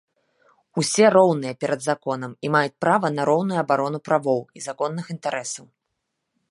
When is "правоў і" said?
4.09-4.65